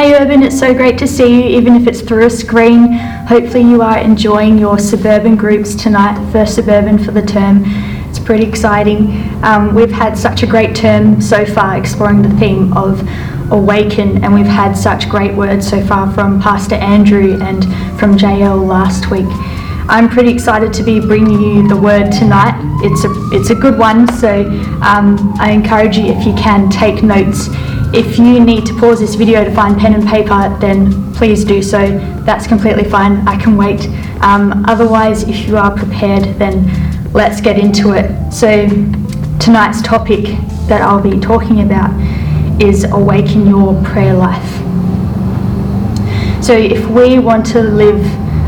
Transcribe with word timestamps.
Hey 0.00 0.14
Urban, 0.14 0.42
it's 0.42 0.58
so 0.58 0.72
great 0.72 0.96
to 1.00 1.06
see 1.06 1.42
you, 1.42 1.58
even 1.58 1.76
if 1.76 1.86
it's 1.86 2.00
through 2.00 2.24
a 2.24 2.30
screen. 2.30 2.94
Hopefully, 3.28 3.64
you 3.64 3.82
are 3.82 3.98
enjoying 3.98 4.56
your 4.56 4.78
suburban 4.78 5.36
groups 5.36 5.74
tonight, 5.74 6.16
first 6.32 6.54
suburban 6.54 6.96
for 6.96 7.10
the 7.10 7.20
term. 7.20 7.64
It's 8.08 8.18
pretty 8.18 8.46
exciting. 8.46 9.10
Um, 9.44 9.74
we've 9.74 9.90
had 9.90 10.16
such 10.16 10.42
a 10.42 10.46
great 10.46 10.74
term 10.74 11.20
so 11.20 11.44
far 11.44 11.76
exploring 11.76 12.22
the 12.22 12.30
theme 12.38 12.74
of 12.74 13.06
awaken, 13.52 14.24
and 14.24 14.32
we've 14.32 14.46
had 14.46 14.72
such 14.72 15.06
great 15.10 15.34
words 15.34 15.68
so 15.68 15.84
far 15.84 16.10
from 16.14 16.40
Pastor 16.40 16.76
Andrew 16.76 17.38
and 17.42 17.64
from 18.00 18.16
JL 18.16 18.66
last 18.66 19.10
week. 19.10 19.28
I'm 19.90 20.08
pretty 20.08 20.32
excited 20.32 20.72
to 20.72 20.82
be 20.82 21.00
bringing 21.00 21.42
you 21.42 21.68
the 21.68 21.76
word 21.76 22.10
tonight. 22.10 22.54
It's 22.82 23.04
a 23.04 23.10
it's 23.36 23.50
a 23.50 23.54
good 23.54 23.78
one, 23.78 24.10
so 24.14 24.48
um, 24.80 25.34
I 25.38 25.50
encourage 25.50 25.98
you 25.98 26.06
if 26.06 26.24
you 26.24 26.32
can 26.32 26.70
take 26.70 27.02
notes. 27.02 27.50
If 27.92 28.18
you 28.18 28.38
need 28.38 28.66
to 28.66 28.78
pause 28.78 29.00
this 29.00 29.16
video 29.16 29.42
to 29.42 29.52
find 29.52 29.76
pen 29.76 29.94
and 29.94 30.06
paper, 30.06 30.56
then 30.60 31.12
please 31.14 31.44
do 31.44 31.60
so. 31.60 31.98
That's 32.24 32.46
completely 32.46 32.84
fine. 32.84 33.26
I 33.26 33.36
can 33.36 33.56
wait. 33.56 33.88
Um, 34.22 34.64
otherwise, 34.68 35.24
if 35.24 35.48
you 35.48 35.56
are 35.56 35.76
prepared, 35.76 36.22
then 36.38 37.12
let's 37.12 37.40
get 37.40 37.58
into 37.58 37.92
it. 37.94 38.32
So 38.32 38.68
tonight's 39.40 39.82
topic 39.82 40.24
that 40.68 40.82
I'll 40.82 41.02
be 41.02 41.18
talking 41.18 41.62
about 41.62 41.90
is 42.62 42.84
awaken 42.84 43.48
your 43.48 43.74
prayer 43.82 44.14
life. 44.14 44.50
So 46.44 46.52
if 46.52 46.86
we 46.86 47.18
want 47.18 47.44
to 47.46 47.60
live 47.60 48.04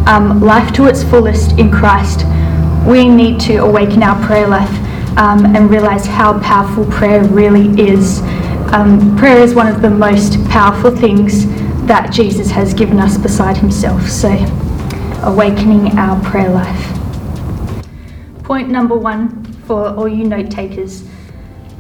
um, 0.07 0.41
life 0.41 0.73
to 0.75 0.87
its 0.87 1.03
fullest 1.03 1.59
in 1.59 1.69
Christ, 1.69 2.25
we 2.87 3.09
need 3.09 3.41
to 3.41 3.57
awaken 3.57 4.05
our 4.05 4.25
prayer 4.25 4.47
life 4.47 4.71
um, 5.19 5.45
and 5.57 5.69
realize 5.69 6.07
how 6.07 6.39
powerful 6.41 6.85
prayer 6.87 7.25
really 7.25 7.69
is. 7.81 8.21
Um, 8.73 9.19
prayer 9.19 9.43
is 9.43 9.55
one 9.55 9.67
of 9.67 9.83
the 9.83 9.91
most 9.91 10.43
powerful 10.49 10.91
things 10.97 11.47
that 11.87 12.11
Jesus 12.11 12.51
has 12.51 12.73
given 12.73 12.99
us 12.99 13.19
beside 13.19 13.59
himself. 13.59 14.09
So, 14.09 14.31
awakening 15.23 15.99
our 15.99 16.19
prayer 16.25 16.49
life. 16.49 17.85
Point 18.43 18.71
number 18.71 18.97
one 18.97 19.45
for 19.67 19.89
all 19.89 20.09
you 20.09 20.25
note 20.25 20.51
takers 20.51 21.07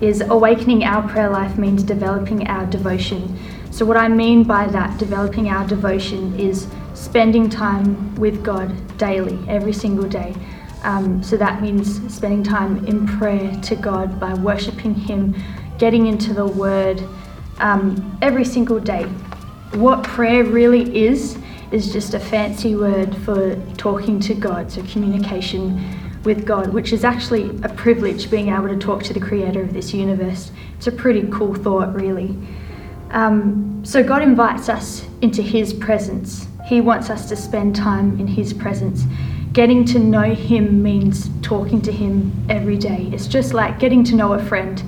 is 0.03 0.21
awakening 0.21 0.85
our 0.85 1.09
prayer 1.09 1.31
life 1.31 1.57
means 1.57 1.83
developing 1.83 2.47
our 2.49 2.67
devotion. 2.67 3.39
So, 3.71 3.87
what 3.87 3.97
I 3.97 4.09
mean 4.09 4.45
by 4.45 4.67
that, 4.67 4.99
developing 4.99 5.49
our 5.49 5.67
devotion, 5.67 6.39
is 6.39 6.69
spending 6.93 7.49
time 7.49 8.15
with 8.17 8.45
God 8.45 8.71
daily, 8.99 9.39
every 9.49 9.73
single 9.73 10.07
day. 10.07 10.35
Um, 10.83 11.23
so 11.23 11.37
that 11.37 11.63
means 11.63 12.13
spending 12.13 12.43
time 12.43 12.85
in 12.87 13.07
prayer 13.07 13.57
to 13.63 13.77
God 13.77 14.19
by 14.19 14.35
worshipping 14.35 14.95
Him, 14.95 15.35
getting 15.83 16.07
into 16.07 16.33
the 16.33 16.47
Word 16.47 17.03
um, 17.59 18.17
every 18.23 18.45
single 18.45 18.79
day. 18.79 19.03
What 19.73 20.05
prayer 20.05 20.45
really 20.45 20.97
is, 20.97 21.37
is 21.73 21.93
just 21.93 22.15
a 22.15 22.21
fancy 22.21 22.77
word 22.77 23.17
for 23.25 23.57
talking 23.77 24.21
to 24.21 24.33
God, 24.33 24.71
so 24.71 24.85
communication 24.85 25.85
with 26.23 26.47
God, 26.47 26.73
which 26.73 26.93
is 26.93 27.03
actually 27.03 27.51
a 27.65 27.69
privilege 27.69 28.31
being 28.31 28.51
able 28.51 28.69
to 28.69 28.77
talk 28.77 29.03
to 29.03 29.13
the 29.13 29.19
creator 29.19 29.61
of 29.61 29.73
this 29.73 29.93
universe. 29.93 30.53
It's 30.77 30.87
a 30.87 30.93
pretty 30.93 31.27
cool 31.33 31.53
thought, 31.53 31.93
really. 31.97 32.39
Um, 33.11 33.85
so, 33.85 34.05
God 34.05 34.23
invites 34.23 34.69
us 34.69 35.05
into 35.21 35.43
His 35.43 35.75
presence. 35.75 36.47
He 36.65 36.81
wants 36.81 37.11
us 37.11 37.29
to 37.29 37.35
spend 37.35 37.75
time 37.75 38.21
in 38.21 38.29
His 38.29 38.53
presence. 38.53 39.03
Getting 39.53 39.85
to 39.87 39.99
know 39.99 40.33
Him 40.33 40.81
means 40.81 41.29
talking 41.43 41.83
to 41.83 41.91
Him 41.91 42.33
every 42.49 42.79
day. 42.79 43.11
It's 43.13 43.27
just 43.27 43.53
like 43.53 43.81
getting 43.81 44.05
to 44.05 44.15
know 44.15 44.35
a 44.35 44.45
friend. 44.45 44.81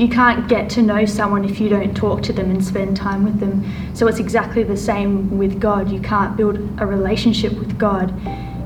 You 0.00 0.08
can't 0.08 0.48
get 0.48 0.70
to 0.70 0.82
know 0.82 1.04
someone 1.04 1.44
if 1.44 1.60
you 1.60 1.68
don't 1.68 1.94
talk 1.94 2.22
to 2.22 2.32
them 2.32 2.50
and 2.50 2.64
spend 2.64 2.96
time 2.96 3.22
with 3.22 3.38
them. 3.38 3.70
So, 3.94 4.08
it's 4.08 4.18
exactly 4.18 4.62
the 4.62 4.74
same 4.74 5.36
with 5.36 5.60
God. 5.60 5.92
You 5.92 6.00
can't 6.00 6.38
build 6.38 6.56
a 6.80 6.86
relationship 6.86 7.52
with 7.52 7.78
God 7.78 8.10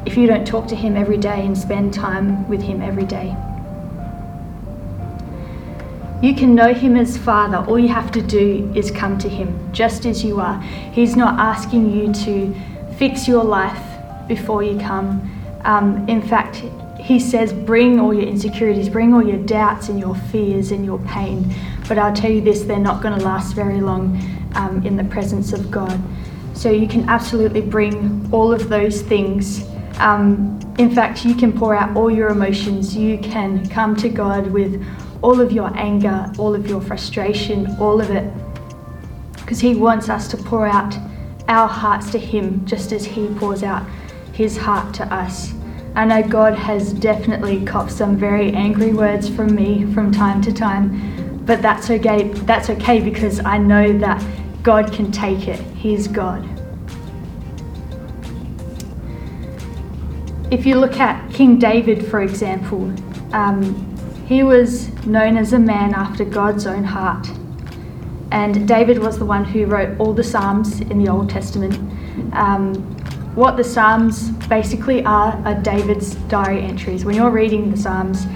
if 0.07 0.17
you 0.17 0.29
don't 0.29 0.47
talk 0.47 0.69
to 0.69 0.77
Him 0.77 0.97
every 0.97 1.17
day 1.17 1.45
and 1.45 1.59
spend 1.59 1.93
time 1.93 2.49
with 2.49 2.63
Him 2.63 2.81
every 2.81 3.05
day. 3.05 3.37
You 6.23 6.37
can 6.37 6.55
know 6.55 6.73
Him 6.73 6.95
as 6.95 7.19
Father. 7.19 7.57
All 7.69 7.81
you 7.81 7.89
have 7.89 8.13
to 8.13 8.23
do 8.23 8.73
is 8.77 8.93
come 8.93 9.19
to 9.19 9.29
Him 9.29 9.73
just 9.73 10.07
as 10.07 10.23
you 10.23 10.39
are. 10.39 10.61
He's 10.93 11.17
not 11.17 11.41
asking 11.41 11.91
you 11.91 12.13
to 12.13 12.55
fix 12.97 13.27
your 13.27 13.43
life 13.43 13.83
before 14.29 14.63
you 14.63 14.79
come. 14.79 15.29
Um, 15.65 16.09
in 16.09 16.23
fact, 16.23 16.63
He 17.05 17.21
says, 17.21 17.53
bring 17.53 18.01
all 18.01 18.13
your 18.13 18.27
insecurities, 18.27 18.89
bring 18.89 19.15
all 19.15 19.23
your 19.23 19.39
doubts 19.39 19.89
and 19.89 20.01
your 20.01 20.15
fears 20.15 20.73
and 20.73 20.85
your 20.85 20.99
pain. 21.01 21.55
But 21.87 21.99
I'll 21.99 22.15
tell 22.15 22.31
you 22.31 22.41
this, 22.41 22.63
they're 22.63 22.79
not 22.79 23.03
going 23.03 23.17
to 23.19 23.25
last 23.25 23.55
very 23.55 23.81
long 23.81 24.19
um, 24.55 24.85
in 24.87 24.97
the 24.97 25.05
presence 25.05 25.53
of 25.53 25.71
God. 25.71 26.01
So 26.55 26.71
you 26.71 26.89
can 26.89 27.09
absolutely 27.09 27.61
bring 27.61 28.29
all 28.33 28.53
of 28.53 28.69
those 28.69 29.03
things 29.03 29.65
um, 29.99 30.59
in 30.79 30.93
fact, 30.93 31.25
you 31.25 31.35
can 31.35 31.53
pour 31.53 31.75
out 31.75 31.97
all 31.97 32.11
your 32.11 32.29
emotions. 32.29 32.97
You 32.97 33.19
can 33.19 33.69
come 33.69 33.95
to 33.97 34.09
God 34.09 34.49
with 34.49 34.85
all 35.23 35.41
of 35.41 35.53
your 35.53 35.75
anger, 35.77 36.31
all 36.39 36.55
of 36.55 36.67
your 36.69 36.81
frustration, 36.81 37.77
all 37.79 38.01
of 38.01 38.11
it. 38.11 38.33
Because 39.37 39.61
He 39.61 39.75
wants 39.75 40.09
us 40.09 40.27
to 40.29 40.37
pour 40.37 40.67
out 40.67 40.97
our 41.49 41.69
hearts 41.69 42.11
to 42.11 42.19
Him 42.19 42.65
just 42.67 42.93
as 42.93 43.05
He 43.05 43.29
pours 43.35 43.63
out 43.63 43.89
His 44.33 44.57
heart 44.57 44.93
to 44.95 45.15
us. 45.15 45.55
I 45.97 46.05
know 46.05 46.23
God 46.27 46.55
has 46.55 46.93
definitely 46.93 47.65
copped 47.65 47.93
some 47.93 48.17
very 48.17 48.53
angry 48.53 48.93
words 48.93 49.29
from 49.29 49.55
me 49.55 49.87
from 49.95 50.11
time 50.11 50.43
to 50.43 50.53
time, 50.53 51.45
but 51.45 51.63
that's 51.63 51.89
okay. 51.89 52.29
That's 52.29 52.69
okay 52.71 53.01
because 53.01 53.39
I 53.45 53.59
know 53.59 53.97
that 53.99 54.25
God 54.65 54.93
can 54.93 55.13
take 55.13 55.47
it. 55.47 55.61
He's 55.77 56.09
God. 56.09 56.49
If 60.51 60.67
you 60.67 60.81
look 60.81 60.99
at 60.99 61.33
King 61.33 61.61
David, 61.61 62.07
for 62.07 62.23
example, 62.23 62.93
um, 63.33 63.95
he 64.27 64.43
was 64.43 64.89
known 65.07 65.37
as 65.37 65.53
a 65.53 65.59
man 65.59 65.95
after 65.95 66.25
God's 66.25 66.67
own 66.67 66.83
heart. 66.83 67.29
And 68.33 68.67
David 68.67 68.99
was 68.99 69.19
the 69.19 69.25
one 69.25 69.45
who 69.45 69.67
wrote 69.67 69.99
all 70.01 70.13
the 70.13 70.25
Psalms 70.25 70.81
in 70.81 70.99
the 70.99 71.11
Old 71.11 71.31
Testament. 71.31 71.75
Um, 72.33 72.94
what 73.35 73.57
the 73.57 73.65
Psalms 73.65 74.31
basically 74.49 75.05
are 75.05 75.33
are 75.45 75.55
David's 75.55 76.15
diary 76.29 76.63
entries. 76.63 77.05
When 77.05 77.17
you're 77.17 77.31
reading 77.31 77.71
the 77.71 77.77
Psalms, 77.77 78.27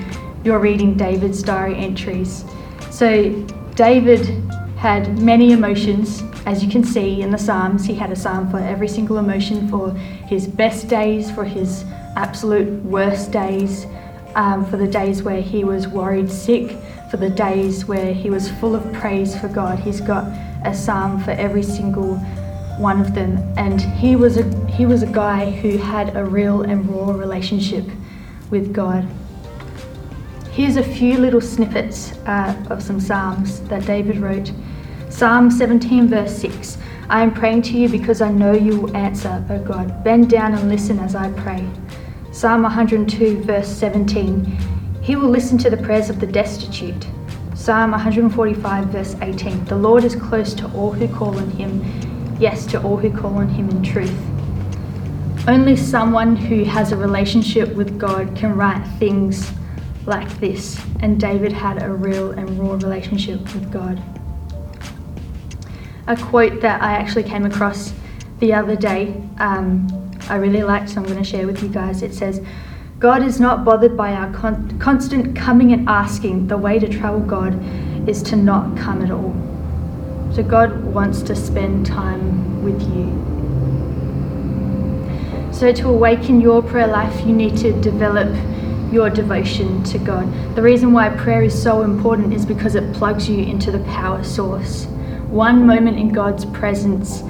you're 0.42 0.58
reading 0.58 0.96
David's 0.96 1.42
diary 1.42 1.76
entries. 1.76 2.44
So 2.90 3.30
David 3.76 4.26
had 4.76 5.20
many 5.20 5.52
emotions, 5.52 6.22
as 6.46 6.64
you 6.64 6.70
can 6.70 6.82
see 6.82 7.22
in 7.22 7.30
the 7.30 7.38
Psalms. 7.38 7.84
He 7.84 7.94
had 7.94 8.10
a 8.10 8.16
psalm 8.16 8.50
for 8.50 8.58
every 8.58 8.88
single 8.88 9.18
emotion 9.18 9.68
for 9.68 9.90
his 9.92 10.48
best 10.48 10.88
days, 10.88 11.30
for 11.30 11.44
his 11.44 11.84
absolute 12.16 12.82
worst 12.82 13.30
days, 13.30 13.86
um, 14.34 14.66
for 14.66 14.76
the 14.76 14.86
days 14.86 15.22
where 15.22 15.40
he 15.40 15.62
was 15.62 15.86
worried 15.86 16.30
sick, 16.30 16.76
for 17.10 17.18
the 17.18 17.30
days 17.30 17.86
where 17.86 18.12
he 18.12 18.30
was 18.30 18.50
full 18.52 18.74
of 18.74 18.92
praise 18.92 19.38
for 19.38 19.48
God. 19.48 19.78
He's 19.78 20.00
got 20.00 20.24
a 20.64 20.74
psalm 20.74 21.22
for 21.22 21.30
every 21.32 21.62
single 21.62 22.16
one 22.78 23.00
of 23.00 23.14
them, 23.14 23.38
and 23.56 23.80
he 23.80 24.16
was 24.16 24.36
a 24.36 24.44
he 24.78 24.86
was 24.86 25.02
a 25.02 25.06
guy 25.06 25.50
who 25.50 25.76
had 25.76 26.14
a 26.16 26.24
real 26.24 26.62
and 26.62 26.88
raw 26.88 27.10
relationship 27.10 27.84
with 28.48 28.72
God. 28.72 29.04
Here's 30.52 30.76
a 30.76 30.84
few 30.84 31.18
little 31.18 31.40
snippets 31.40 32.12
uh, 32.26 32.54
of 32.70 32.80
some 32.80 33.00
psalms 33.00 33.60
that 33.62 33.84
David 33.86 34.18
wrote. 34.18 34.52
Psalm 35.08 35.50
17, 35.50 36.06
verse 36.06 36.32
6. 36.38 36.78
I 37.08 37.24
am 37.24 37.34
praying 37.34 37.62
to 37.62 37.76
you 37.76 37.88
because 37.88 38.20
I 38.20 38.30
know 38.30 38.52
you 38.52 38.80
will 38.80 38.96
answer, 38.96 39.44
O 39.50 39.58
God. 39.58 40.04
Bend 40.04 40.30
down 40.30 40.54
and 40.54 40.68
listen 40.68 41.00
as 41.00 41.16
I 41.16 41.28
pray. 41.32 41.68
Psalm 42.30 42.62
102, 42.62 43.42
verse 43.42 43.66
17 43.66 44.44
He 45.02 45.16
will 45.16 45.28
listen 45.28 45.58
to 45.58 45.70
the 45.70 45.76
prayers 45.76 46.08
of 46.08 46.20
the 46.20 46.26
destitute. 46.26 47.04
Psalm 47.56 47.90
145, 47.90 48.86
verse 48.86 49.16
18 49.22 49.64
The 49.64 49.74
Lord 49.74 50.04
is 50.04 50.14
close 50.14 50.54
to 50.54 50.72
all 50.72 50.92
who 50.92 51.08
call 51.08 51.36
on 51.36 51.50
him, 51.50 51.82
yes, 52.38 52.64
to 52.66 52.80
all 52.80 52.96
who 52.96 53.10
call 53.10 53.34
on 53.34 53.48
him 53.48 53.68
in 53.70 53.82
truth. 53.82 54.16
Only 55.48 55.76
someone 55.76 56.36
who 56.36 56.64
has 56.64 56.92
a 56.92 56.96
relationship 56.98 57.74
with 57.74 57.98
God 57.98 58.36
can 58.36 58.54
write 58.54 58.86
things 58.98 59.50
like 60.04 60.28
this, 60.40 60.78
and 61.00 61.18
David 61.18 61.54
had 61.54 61.82
a 61.82 61.90
real 61.90 62.32
and 62.32 62.58
raw 62.58 62.74
relationship 62.74 63.40
with 63.54 63.72
God. 63.72 63.98
A 66.06 66.16
quote 66.16 66.60
that 66.60 66.82
I 66.82 66.92
actually 66.92 67.22
came 67.22 67.46
across 67.46 67.94
the 68.40 68.52
other 68.52 68.76
day. 68.76 69.22
Um, 69.38 69.88
I 70.28 70.36
really 70.36 70.62
liked, 70.62 70.90
so 70.90 71.00
I'm 71.00 71.04
going 71.04 71.16
to 71.16 71.24
share 71.24 71.46
with 71.46 71.62
you 71.62 71.70
guys. 71.70 72.02
It 72.02 72.12
says, 72.12 72.44
God 72.98 73.22
is 73.22 73.40
not 73.40 73.64
bothered 73.64 73.96
by 73.96 74.12
our 74.12 74.30
con- 74.34 74.78
constant 74.78 75.34
coming 75.34 75.72
and 75.72 75.88
asking. 75.88 76.48
The 76.48 76.58
way 76.58 76.78
to 76.78 76.86
travel 76.86 77.20
God 77.20 77.58
is 78.06 78.22
to 78.24 78.36
not 78.36 78.76
come 78.76 79.00
at 79.00 79.10
all. 79.10 79.32
So 80.34 80.42
God 80.42 80.84
wants 80.84 81.22
to 81.22 81.34
spend 81.34 81.86
time 81.86 82.62
with 82.62 82.82
you. 82.82 83.27
So, 85.58 85.72
to 85.72 85.88
awaken 85.88 86.40
your 86.40 86.62
prayer 86.62 86.86
life, 86.86 87.26
you 87.26 87.34
need 87.34 87.56
to 87.56 87.72
develop 87.80 88.32
your 88.92 89.10
devotion 89.10 89.82
to 89.82 89.98
God. 89.98 90.54
The 90.54 90.62
reason 90.62 90.92
why 90.92 91.08
prayer 91.08 91.42
is 91.42 91.60
so 91.60 91.82
important 91.82 92.32
is 92.32 92.46
because 92.46 92.76
it 92.76 92.94
plugs 92.94 93.28
you 93.28 93.42
into 93.42 93.72
the 93.72 93.80
power 93.80 94.22
source. 94.22 94.84
One 95.26 95.66
moment 95.66 95.98
in 95.98 96.10
God's 96.10 96.44
presence 96.44 97.22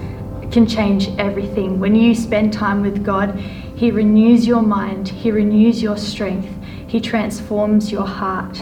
can 0.53 0.67
change 0.67 1.09
everything. 1.19 1.81
When 1.81 1.95
you 1.95 2.15
spend 2.15 2.53
time 2.53 2.83
with 2.83 3.03
God, 3.03 3.35
He 3.77 3.91
renews 3.91 4.47
your 4.47 4.61
mind, 4.61 5.09
He 5.09 5.31
renews 5.31 5.81
your 5.83 5.97
strength, 5.97 6.55
He 6.87 7.01
transforms 7.01 7.91
your 7.91 8.07
heart. 8.07 8.59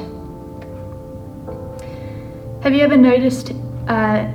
Have 2.62 2.72
you 2.72 2.82
ever 2.82 2.96
noticed 2.96 3.50
uh, 3.88 4.30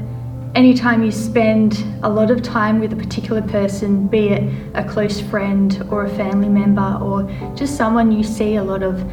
anytime 0.56 1.03
you 1.03 1.12
spend 1.12 1.83
a 2.03 2.09
lot 2.09 2.30
of 2.30 2.42
time 2.42 2.80
with 2.80 2.92
a 2.94 2.95
particular 2.95 3.42
person, 3.42 4.07
be 4.07 4.30
it 4.30 4.71
a 4.74 4.83
close 4.83 5.21
friend 5.21 5.86
or 5.89 6.06
a 6.06 6.09
family 6.09 6.50
member 6.50 6.98
or 7.01 7.24
just 7.56 7.77
someone 7.77 8.12
you 8.12 8.24
see 8.24 8.56
a 8.56 8.63
lot 8.63 8.83
of, 8.83 9.09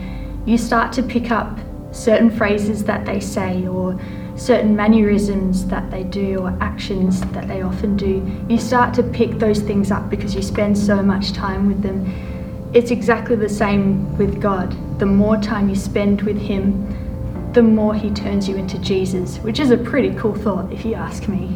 you 0.47 0.59
start 0.59 0.93
to 0.95 1.03
pick 1.03 1.31
up 1.31 1.59
certain 1.93 2.31
phrases 2.31 2.85
that 2.85 3.07
they 3.07 3.21
say 3.21 3.67
or 3.67 3.99
certain 4.37 4.75
mannerisms 4.75 5.67
that 5.67 5.91
they 5.91 6.05
do 6.05 6.41
or 6.41 6.57
actions 6.61 7.21
that 7.33 7.49
they 7.49 7.63
often 7.63 7.97
do. 7.97 8.25
You 8.49 8.59
start 8.59 8.95
to 8.95 9.03
pick 9.03 9.39
those 9.39 9.61
things 9.61 9.91
up 9.91 10.09
because 10.11 10.35
you 10.35 10.43
spend 10.43 10.77
so 10.77 11.03
much 11.03 11.33
time 11.33 11.67
with 11.67 11.83
them. 11.83 12.71
It's 12.75 12.91
exactly 12.91 13.37
the 13.37 13.49
same 13.49 14.17
with 14.19 14.41
God. 14.41 14.77
The 14.99 15.07
more 15.07 15.37
time 15.39 15.69
you 15.69 15.75
spend 15.75 16.23
with 16.23 16.39
Him, 16.39 17.08
the 17.53 17.63
more 17.63 17.95
He 17.95 18.11
turns 18.11 18.49
you 18.49 18.57
into 18.57 18.79
Jesus, 18.79 19.39
which 19.39 19.59
is 19.59 19.71
a 19.71 19.77
pretty 19.77 20.15
cool 20.15 20.35
thought 20.35 20.73
if 20.73 20.85
you 20.85 20.95
ask 20.95 21.29
me. 21.29 21.47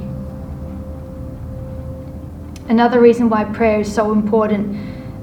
Another 2.69 3.01
reason 3.01 3.29
why 3.29 3.45
prayer 3.45 3.81
is 3.81 3.95
so 3.95 4.13
important 4.13 4.77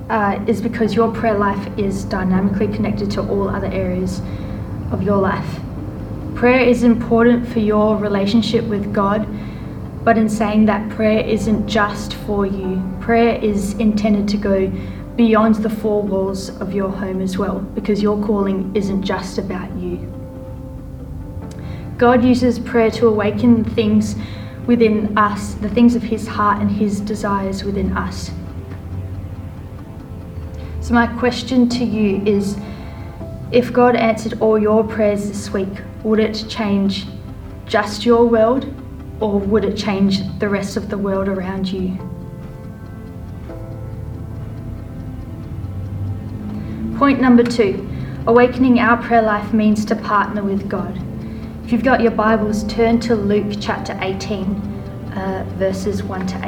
uh, 0.10 0.44
is 0.48 0.62
because 0.62 0.94
your 0.94 1.12
prayer 1.14 1.38
life 1.38 1.78
is 1.78 2.04
dynamically 2.06 2.68
connected 2.68 3.10
to 3.12 3.22
all 3.22 3.50
other 3.50 3.68
areas 3.68 4.22
of 4.92 5.02
your 5.02 5.18
life. 5.18 5.60
Prayer 6.36 6.62
is 6.62 6.84
important 6.84 7.48
for 7.48 7.60
your 7.60 7.98
relationship 7.98 8.64
with 8.66 8.94
God, 8.94 9.28
but 10.04 10.18
in 10.18 10.30
saying 10.30 10.66
that, 10.66 10.90
prayer 10.90 11.26
isn't 11.26 11.68
just 11.68 12.14
for 12.14 12.46
you. 12.46 12.82
Prayer 13.02 13.44
is 13.44 13.74
intended 13.74 14.28
to 14.30 14.38
go 14.38 14.72
beyond 15.16 15.56
the 15.56 15.70
four 15.70 16.02
walls 16.02 16.50
of 16.62 16.74
your 16.74 16.90
home 16.90 17.20
as 17.22 17.38
well, 17.38 17.60
because 17.60 18.02
your 18.02 18.24
calling 18.26 18.74
isn't 18.76 19.04
just 19.04 19.38
about 19.38 19.70
you. 19.76 19.79
God 22.00 22.24
uses 22.24 22.60
prayer 22.60 22.90
to 22.92 23.08
awaken 23.08 23.66
things 23.66 24.16
within 24.66 25.18
us, 25.18 25.56
the 25.56 25.68
things 25.68 25.96
of 25.96 26.02
His 26.02 26.26
heart 26.26 26.62
and 26.62 26.72
His 26.72 27.02
desires 27.02 27.66
within 27.66 27.92
us. 27.98 28.32
So, 30.80 30.94
my 30.94 31.08
question 31.08 31.68
to 31.68 31.84
you 31.84 32.24
is 32.26 32.58
if 33.52 33.74
God 33.74 33.98
answered 33.98 34.40
all 34.40 34.58
your 34.58 34.82
prayers 34.82 35.28
this 35.28 35.52
week, 35.52 35.82
would 36.06 36.22
it 36.22 36.46
change 36.48 37.06
just 37.66 38.06
your 38.06 38.26
world 38.26 38.74
or 39.20 39.38
would 39.38 39.66
it 39.66 39.76
change 39.76 40.22
the 40.40 40.48
rest 40.48 40.78
of 40.78 40.90
the 40.90 40.98
world 40.98 41.28
around 41.28 41.68
you? 41.68 41.98
Point 46.98 47.20
number 47.20 47.44
two 47.44 47.86
awakening 48.26 48.80
our 48.80 48.96
prayer 49.04 49.22
life 49.22 49.52
means 49.52 49.84
to 49.84 49.98
partner 49.98 50.44
with 50.44 50.70
God. 50.70 51.09
If 51.70 51.74
you've 51.74 51.84
got 51.84 52.02
your 52.02 52.10
Bibles, 52.10 52.64
turn 52.64 53.00
to 53.02 53.14
Luke 53.14 53.58
chapter 53.62 53.96
18, 54.02 54.44
uh, 55.14 55.46
verses 55.50 56.02
1 56.02 56.26
to 56.26 56.48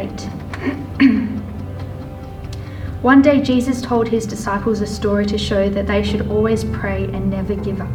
8. 1.00 1.10
One 3.04 3.22
day, 3.22 3.40
Jesus 3.40 3.84
told 3.84 4.08
his 4.08 4.26
disciples 4.26 4.82
a 4.82 4.88
story 4.88 5.28
to 5.28 5.38
show 5.38 5.70
that 5.70 5.86
they 5.86 6.02
should 6.02 6.28
always 6.28 6.64
pray 6.64 7.04
and 7.04 7.30
never 7.30 7.54
give 7.54 7.82
up. 7.82 7.92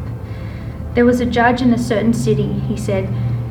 There 0.94 1.04
was 1.04 1.18
a 1.18 1.26
judge 1.26 1.62
in 1.62 1.72
a 1.72 1.78
certain 1.78 2.14
city, 2.14 2.60
he 2.60 2.76
said, 2.76 3.06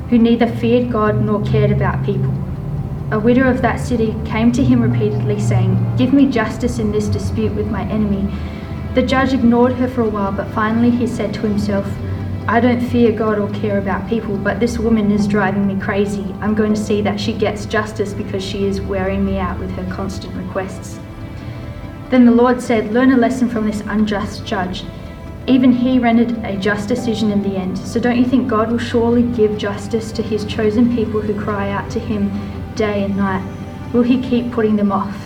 who 0.09 0.19
neither 0.19 0.47
feared 0.47 0.89
God 0.89 1.21
nor 1.21 1.43
cared 1.43 1.71
about 1.71 2.05
people. 2.05 2.33
A 3.11 3.19
widow 3.19 3.49
of 3.49 3.61
that 3.61 3.81
city 3.81 4.15
came 4.23 4.53
to 4.53 4.63
him 4.63 4.81
repeatedly, 4.81 5.41
saying, 5.41 5.97
Give 5.97 6.13
me 6.13 6.27
justice 6.27 6.79
in 6.79 6.93
this 6.93 7.09
dispute 7.09 7.53
with 7.53 7.67
my 7.67 7.83
enemy. 7.89 8.33
The 8.93 9.03
judge 9.03 9.33
ignored 9.33 9.73
her 9.73 9.89
for 9.89 10.03
a 10.03 10.09
while, 10.09 10.31
but 10.31 10.49
finally 10.53 10.91
he 10.91 11.05
said 11.05 11.33
to 11.33 11.41
himself, 11.41 11.85
I 12.47 12.59
don't 12.59 12.79
fear 12.79 13.11
God 13.11 13.39
or 13.39 13.49
care 13.59 13.79
about 13.79 14.07
people, 14.07 14.37
but 14.37 14.59
this 14.59 14.77
woman 14.77 15.09
is 15.09 15.27
driving 15.27 15.65
me 15.65 15.79
crazy. 15.79 16.23
I'm 16.41 16.53
going 16.53 16.75
to 16.75 16.79
see 16.79 17.01
that 17.01 17.19
she 17.19 17.33
gets 17.33 17.65
justice 17.65 18.13
because 18.13 18.43
she 18.43 18.67
is 18.67 18.79
wearing 18.79 19.25
me 19.25 19.39
out 19.39 19.59
with 19.59 19.71
her 19.71 19.91
constant 19.91 20.31
requests. 20.35 20.99
Then 22.11 22.23
the 22.23 22.31
Lord 22.31 22.61
said, 22.61 22.93
Learn 22.93 23.11
a 23.13 23.17
lesson 23.17 23.49
from 23.49 23.65
this 23.65 23.81
unjust 23.87 24.45
judge. 24.45 24.83
Even 25.47 25.71
he 25.71 25.97
rendered 25.97 26.37
a 26.45 26.55
just 26.55 26.87
decision 26.87 27.31
in 27.31 27.41
the 27.41 27.55
end. 27.55 27.79
So 27.79 27.99
don't 27.99 28.17
you 28.17 28.25
think 28.25 28.47
God 28.47 28.69
will 28.71 28.77
surely 28.77 29.23
give 29.23 29.57
justice 29.57 30.11
to 30.11 30.21
his 30.21 30.45
chosen 30.45 30.95
people 30.95 31.21
who 31.21 31.39
cry 31.39 31.71
out 31.71 31.89
to 31.91 31.99
him 31.99 32.29
day 32.75 33.05
and 33.05 33.17
night? 33.17 33.43
Will 33.91 34.03
he 34.03 34.21
keep 34.21 34.51
putting 34.51 34.75
them 34.75 34.91
off? 34.91 35.17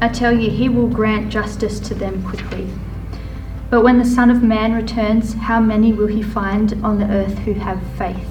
I 0.00 0.08
tell 0.08 0.36
you, 0.36 0.50
he 0.50 0.68
will 0.68 0.88
grant 0.88 1.30
justice 1.30 1.78
to 1.78 1.94
them 1.94 2.24
quickly. 2.24 2.68
But 3.74 3.82
when 3.82 3.98
the 3.98 4.04
Son 4.04 4.30
of 4.30 4.40
Man 4.40 4.72
returns, 4.72 5.34
how 5.34 5.58
many 5.58 5.92
will 5.92 6.06
he 6.06 6.22
find 6.22 6.74
on 6.84 7.00
the 7.00 7.06
earth 7.06 7.36
who 7.38 7.54
have 7.54 7.82
faith? 7.98 8.30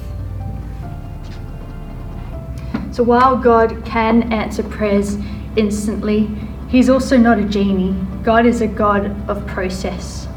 So 2.94 3.04
while 3.04 3.36
God 3.36 3.84
can 3.84 4.32
answer 4.32 4.64
prayers 4.64 5.18
instantly, 5.58 6.30
He's 6.70 6.90
also 6.90 7.18
not 7.18 7.40
a 7.40 7.44
genie. 7.44 7.94
God 8.24 8.46
is 8.46 8.62
a 8.62 8.68
God 8.68 9.08
of 9.30 9.46
process. 9.46 10.30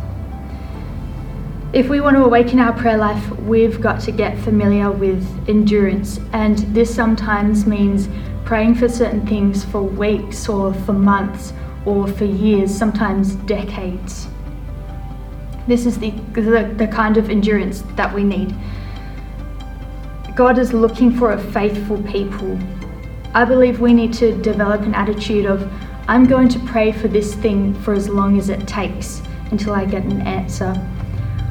If 1.72 1.88
we 1.88 2.00
want 2.00 2.16
to 2.16 2.24
awaken 2.24 2.58
our 2.58 2.72
prayer 2.72 2.98
life, 2.98 3.30
we've 3.42 3.80
got 3.80 4.00
to 4.00 4.10
get 4.10 4.36
familiar 4.38 4.90
with 4.90 5.24
endurance. 5.48 6.18
And 6.32 6.58
this 6.74 6.92
sometimes 6.92 7.64
means 7.64 8.08
praying 8.44 8.74
for 8.74 8.88
certain 8.88 9.24
things 9.24 9.64
for 9.64 9.82
weeks 9.82 10.48
or 10.48 10.74
for 10.74 10.94
months 10.94 11.52
or 11.84 12.08
for 12.08 12.24
years, 12.24 12.76
sometimes 12.76 13.36
decades. 13.46 14.26
This 15.66 15.84
is 15.84 15.98
the, 15.98 16.10
the, 16.32 16.72
the 16.76 16.86
kind 16.86 17.16
of 17.16 17.28
endurance 17.28 17.82
that 17.96 18.14
we 18.14 18.22
need. 18.22 18.54
God 20.36 20.58
is 20.58 20.72
looking 20.72 21.10
for 21.16 21.32
a 21.32 21.38
faithful 21.52 22.02
people. 22.04 22.58
I 23.34 23.44
believe 23.44 23.80
we 23.80 23.92
need 23.92 24.12
to 24.14 24.36
develop 24.42 24.82
an 24.82 24.94
attitude 24.94 25.46
of 25.46 25.70
I'm 26.08 26.26
going 26.26 26.48
to 26.50 26.58
pray 26.60 26.92
for 26.92 27.08
this 27.08 27.34
thing 27.34 27.74
for 27.82 27.92
as 27.92 28.08
long 28.08 28.38
as 28.38 28.48
it 28.48 28.66
takes 28.68 29.22
until 29.50 29.72
I 29.72 29.84
get 29.84 30.04
an 30.04 30.20
answer. 30.20 30.74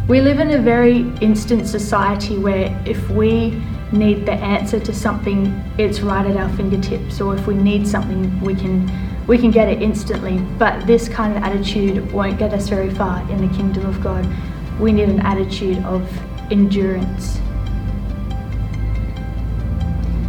We 0.08 0.22
live 0.22 0.40
in 0.40 0.52
a 0.52 0.60
very 0.60 1.00
instant 1.20 1.68
society 1.68 2.38
where 2.38 2.82
if 2.86 3.10
we 3.10 3.62
need 3.92 4.26
the 4.26 4.34
answer 4.34 4.80
to 4.80 4.94
something, 4.94 5.48
it's 5.78 6.02
right 6.02 6.26
at 6.26 6.38
our 6.38 6.50
fingertips, 6.56 7.20
or 7.20 7.36
if 7.36 7.48
we 7.48 7.56
need 7.56 7.88
something, 7.88 8.40
we 8.40 8.56
can 8.56 8.88
we 9.28 9.38
can 9.38 9.52
get 9.52 9.68
it 9.68 9.82
instantly. 9.82 10.40
But 10.58 10.86
this 10.86 11.10
kind 11.10 11.36
of 11.36 11.44
attitude 11.44 12.12
won't 12.12 12.38
get 12.38 12.54
us 12.54 12.70
very 12.70 12.94
far 12.94 13.22
in 13.32 13.48
the 13.48 13.54
kingdom 13.56 13.86
of 13.86 14.02
God. 14.02 14.28
We 14.80 14.92
need 14.92 15.10
an 15.10 15.20
attitude 15.22 15.84
of 15.86 16.10
endurance. 16.52 17.40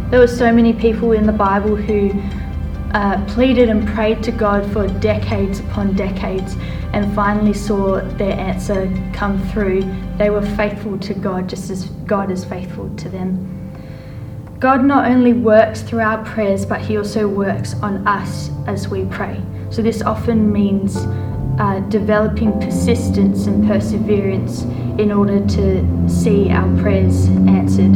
There 0.09 0.19
were 0.19 0.27
so 0.27 0.51
many 0.53 0.73
people 0.73 1.11
in 1.11 1.25
the 1.25 1.33
Bible 1.33 1.75
who 1.75 2.11
uh, 2.93 3.23
pleaded 3.25 3.69
and 3.69 3.85
prayed 3.89 4.23
to 4.23 4.31
God 4.31 4.71
for 4.71 4.87
decades 4.87 5.59
upon 5.59 5.95
decades 5.95 6.55
and 6.93 7.13
finally 7.13 7.53
saw 7.53 7.99
their 8.15 8.31
answer 8.39 8.91
come 9.13 9.37
through. 9.49 9.81
They 10.17 10.29
were 10.29 10.41
faithful 10.55 10.97
to 10.99 11.13
God 11.13 11.49
just 11.49 11.69
as 11.69 11.85
God 12.07 12.31
is 12.31 12.45
faithful 12.45 12.89
to 12.95 13.09
them. 13.09 13.56
God 14.59 14.83
not 14.83 15.09
only 15.09 15.33
works 15.33 15.81
through 15.81 15.99
our 15.99 16.23
prayers, 16.25 16.65
but 16.65 16.81
He 16.81 16.97
also 16.97 17.27
works 17.27 17.75
on 17.75 18.07
us 18.07 18.49
as 18.65 18.87
we 18.87 19.05
pray. 19.05 19.39
So, 19.69 19.83
this 19.83 20.01
often 20.01 20.51
means 20.51 20.97
uh, 21.59 21.79
developing 21.89 22.59
persistence 22.59 23.45
and 23.45 23.67
perseverance 23.67 24.63
in 24.99 25.11
order 25.11 25.45
to 25.47 26.09
see 26.09 26.49
our 26.49 26.75
prayers 26.81 27.27
answered. 27.47 27.93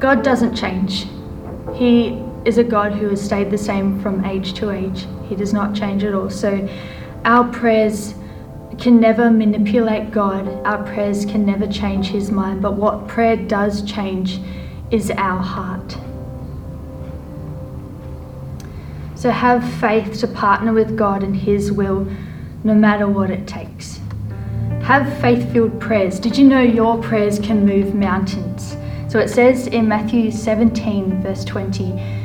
God 0.00 0.22
doesn't 0.22 0.54
change. 0.54 1.06
He 1.74 2.22
is 2.44 2.58
a 2.58 2.64
God 2.64 2.92
who 2.92 3.08
has 3.08 3.20
stayed 3.22 3.50
the 3.50 3.58
same 3.58 4.00
from 4.00 4.24
age 4.24 4.54
to 4.54 4.70
age. 4.70 5.06
He 5.28 5.34
does 5.34 5.52
not 5.52 5.74
change 5.74 6.04
at 6.04 6.14
all. 6.14 6.30
So 6.30 6.68
our 7.24 7.44
prayers 7.52 8.14
can 8.80 8.98
never 8.98 9.30
manipulate 9.30 10.10
God. 10.10 10.48
Our 10.66 10.82
prayers 10.84 11.24
can 11.24 11.44
never 11.44 11.66
change 11.66 12.08
His 12.08 12.30
mind. 12.30 12.62
But 12.62 12.74
what 12.74 13.06
prayer 13.06 13.36
does 13.36 13.82
change 13.82 14.40
is 14.90 15.10
our 15.12 15.38
heart. 15.38 15.96
So 19.14 19.30
have 19.30 19.70
faith 19.74 20.18
to 20.20 20.26
partner 20.26 20.72
with 20.72 20.96
God 20.96 21.22
and 21.22 21.36
His 21.36 21.70
will 21.70 22.06
no 22.64 22.74
matter 22.74 23.06
what 23.06 23.30
it 23.30 23.46
takes. 23.46 24.00
Have 24.82 25.20
faith 25.20 25.52
filled 25.52 25.78
prayers. 25.78 26.18
Did 26.18 26.38
you 26.38 26.48
know 26.48 26.62
your 26.62 27.00
prayers 27.02 27.38
can 27.38 27.66
move 27.66 27.94
mountains? 27.94 28.76
So 29.12 29.18
it 29.18 29.28
says 29.28 29.66
in 29.66 29.86
Matthew 29.86 30.30
17, 30.30 31.22
verse 31.22 31.44
20, 31.44 32.19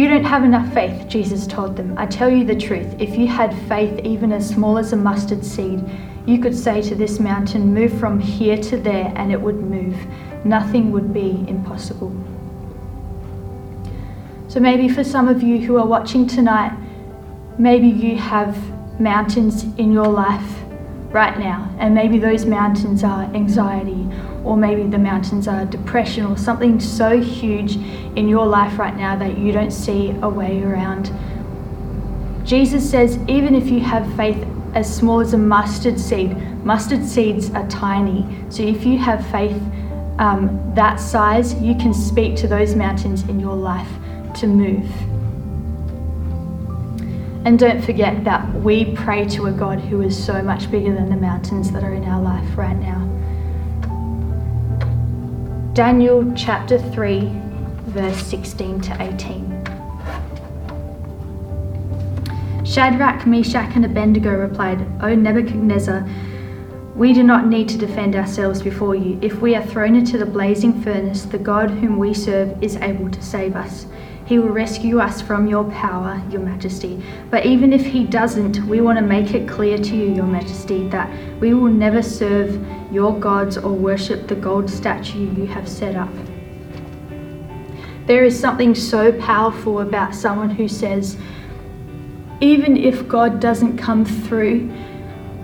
You 0.00 0.08
don't 0.08 0.24
have 0.24 0.44
enough 0.44 0.72
faith, 0.72 1.08
Jesus 1.08 1.46
told 1.46 1.76
them. 1.76 1.92
I 1.98 2.06
tell 2.06 2.30
you 2.30 2.42
the 2.42 2.56
truth. 2.56 2.98
If 2.98 3.18
you 3.18 3.26
had 3.26 3.52
faith 3.68 4.00
even 4.02 4.32
as 4.32 4.48
small 4.48 4.78
as 4.78 4.94
a 4.94 4.96
mustard 4.96 5.44
seed, 5.44 5.84
You 6.24 6.38
could 6.38 6.56
say 6.56 6.80
to 6.80 6.94
this 6.94 7.20
mountain, 7.20 7.74
Move 7.74 7.92
from 8.00 8.18
here 8.18 8.56
to 8.56 8.78
there, 8.78 9.12
and 9.14 9.30
it 9.30 9.38
would 9.38 9.60
move. 9.60 9.94
Nothing 10.42 10.90
would 10.92 11.12
be 11.12 11.44
impossible. 11.46 12.14
So 14.48 14.58
maybe 14.58 14.88
for 14.88 15.04
some 15.04 15.28
of 15.28 15.42
you 15.42 15.58
who 15.58 15.76
are 15.76 15.86
watching 15.86 16.26
tonight, 16.26 16.72
maybe 17.58 17.88
you 17.88 18.16
have 18.16 18.56
mountains 18.98 19.64
in 19.76 19.92
your 19.92 20.08
life 20.08 20.59
right 21.10 21.38
now, 21.38 21.68
and 21.78 21.94
maybe 21.94 22.18
those 22.18 22.46
mountains 22.46 23.02
are 23.02 23.22
anxiety, 23.34 24.08
or 24.44 24.56
maybe 24.56 24.84
the 24.84 24.98
mountains 24.98 25.48
are 25.48 25.64
depression, 25.64 26.24
or 26.24 26.36
something 26.36 26.78
so 26.80 27.20
huge 27.20 27.76
in 28.16 28.28
your 28.28 28.46
life 28.46 28.78
right 28.78 28.96
now 28.96 29.16
that 29.16 29.36
you 29.36 29.52
don't 29.52 29.72
see 29.72 30.10
a 30.22 30.28
way 30.28 30.62
around. 30.62 31.12
Jesus 32.46 32.88
says, 32.88 33.18
even 33.28 33.54
if 33.54 33.68
you 33.68 33.80
have 33.80 34.06
faith 34.16 34.46
as 34.74 34.92
small 34.94 35.20
as 35.20 35.34
a 35.34 35.38
mustard 35.38 35.98
seed, 35.98 36.36
mustard 36.64 37.04
seeds 37.04 37.50
are 37.50 37.66
tiny. 37.68 38.24
So 38.48 38.62
if 38.62 38.86
you 38.86 38.98
have 38.98 39.26
faith 39.30 39.60
um, 40.18 40.72
that 40.74 41.00
size, 41.00 41.54
you 41.60 41.74
can 41.74 41.92
speak 41.92 42.36
to 42.36 42.46
those 42.46 42.74
mountains 42.76 43.22
in 43.22 43.40
your 43.40 43.56
life 43.56 43.88
to 44.36 44.46
move. 44.46 44.88
And 47.44 47.58
don't 47.58 47.82
forget 47.82 48.22
that 48.24 48.52
we 48.56 48.94
pray 48.94 49.26
to 49.28 49.46
a 49.46 49.52
God 49.52 49.80
who 49.80 50.02
is 50.02 50.24
so 50.24 50.42
much 50.42 50.70
bigger 50.70 50.94
than 50.94 51.08
the 51.08 51.16
mountains 51.16 51.72
that 51.72 51.82
are 51.82 51.94
in 51.94 52.04
our 52.04 52.20
life 52.20 52.56
right 52.56 52.76
now. 52.76 53.06
Daniel 55.72 56.30
chapter 56.36 56.78
3, 56.78 57.30
verse 57.86 58.22
16 58.26 58.82
to 58.82 59.02
18. 59.02 59.60
Shadrach, 62.66 63.26
Meshach, 63.26 63.74
and 63.74 63.86
Abednego 63.86 64.32
replied, 64.32 64.86
O 65.02 65.14
Nebuchadnezzar, 65.14 66.06
we 66.94 67.14
do 67.14 67.22
not 67.22 67.46
need 67.46 67.68
to 67.70 67.78
defend 67.78 68.14
ourselves 68.16 68.60
before 68.60 68.94
you. 68.94 69.18
If 69.22 69.40
we 69.40 69.54
are 69.54 69.64
thrown 69.64 69.96
into 69.96 70.18
the 70.18 70.26
blazing 70.26 70.82
furnace, 70.82 71.22
the 71.22 71.38
God 71.38 71.70
whom 71.70 71.96
we 71.96 72.12
serve 72.12 72.62
is 72.62 72.76
able 72.76 73.10
to 73.10 73.22
save 73.22 73.56
us. 73.56 73.86
He 74.30 74.38
will 74.38 74.50
rescue 74.50 75.00
us 75.00 75.20
from 75.20 75.48
your 75.48 75.64
power, 75.72 76.22
Your 76.30 76.40
Majesty. 76.40 77.02
But 77.30 77.46
even 77.46 77.72
if 77.72 77.84
He 77.84 78.04
doesn't, 78.04 78.64
we 78.66 78.80
want 78.80 78.96
to 78.96 79.04
make 79.04 79.34
it 79.34 79.48
clear 79.48 79.76
to 79.76 79.96
you, 79.96 80.14
Your 80.14 80.24
Majesty, 80.24 80.88
that 80.90 81.10
we 81.40 81.52
will 81.52 81.72
never 81.72 82.00
serve 82.00 82.64
your 82.92 83.18
gods 83.18 83.58
or 83.58 83.72
worship 83.72 84.28
the 84.28 84.36
gold 84.36 84.70
statue 84.70 85.34
you 85.34 85.46
have 85.46 85.68
set 85.68 85.96
up. 85.96 86.12
There 88.06 88.22
is 88.22 88.38
something 88.38 88.72
so 88.72 89.10
powerful 89.18 89.80
about 89.80 90.14
someone 90.14 90.50
who 90.50 90.68
says, 90.68 91.16
even 92.40 92.76
if 92.76 93.08
God 93.08 93.40
doesn't 93.40 93.78
come 93.78 94.04
through, 94.04 94.72